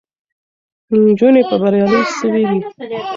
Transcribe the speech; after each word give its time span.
نجونې 1.03 1.41
به 1.49 1.55
بریالۍ 1.61 2.01
سوې 2.17 2.43
وي. 2.49 2.59